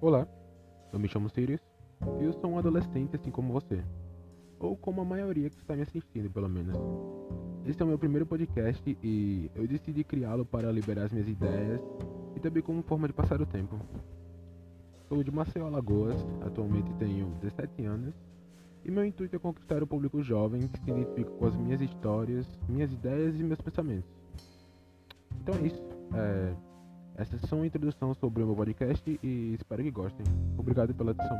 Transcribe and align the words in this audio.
Olá, 0.00 0.26
eu 0.92 0.98
me 0.98 1.06
chamo 1.06 1.30
Sirius 1.30 1.60
e 2.20 2.24
eu 2.24 2.32
sou 2.32 2.50
um 2.50 2.58
adolescente 2.58 3.14
assim 3.14 3.30
como 3.30 3.52
você. 3.52 3.80
Ou 4.58 4.76
como 4.76 5.02
a 5.02 5.04
maioria 5.04 5.48
que 5.48 5.56
está 5.56 5.76
me 5.76 5.82
assistindo, 5.82 6.28
pelo 6.28 6.48
menos. 6.48 6.76
Este 7.64 7.80
é 7.80 7.84
o 7.84 7.88
meu 7.88 7.96
primeiro 7.96 8.26
podcast 8.26 8.82
e 9.00 9.48
eu 9.54 9.68
decidi 9.68 10.02
criá-lo 10.02 10.44
para 10.44 10.72
liberar 10.72 11.04
as 11.04 11.12
minhas 11.12 11.28
ideias 11.28 11.80
e 12.34 12.40
também 12.40 12.60
como 12.60 12.82
forma 12.82 13.06
de 13.06 13.14
passar 13.14 13.40
o 13.40 13.46
tempo. 13.46 13.78
Sou 15.08 15.22
de 15.22 15.30
Maceió, 15.30 15.68
Alagoas, 15.68 16.26
atualmente 16.40 16.92
tenho 16.94 17.26
17 17.40 17.84
anos 17.84 18.12
e 18.84 18.90
meu 18.90 19.04
intuito 19.04 19.36
é 19.36 19.38
conquistar 19.38 19.80
o 19.80 19.86
público 19.86 20.20
jovem 20.24 20.66
que 20.66 20.80
se 20.80 20.90
identifica 20.90 21.30
com 21.30 21.46
as 21.46 21.56
minhas 21.56 21.80
histórias, 21.80 22.48
minhas 22.68 22.92
ideias 22.92 23.38
e 23.38 23.44
meus 23.44 23.60
pensamentos. 23.60 24.10
Então 25.40 25.54
é 25.54 25.66
isso. 25.68 25.84
É... 26.14 26.69
Essas 27.20 27.42
são 27.42 27.60
a 27.60 27.66
introdução 27.66 28.14
sobre 28.14 28.42
o 28.42 28.46
meu 28.46 28.56
podcast 28.56 29.20
e 29.22 29.54
espero 29.54 29.82
que 29.82 29.90
gostem. 29.90 30.24
Obrigado 30.56 30.94
pela 30.94 31.10
atenção. 31.10 31.36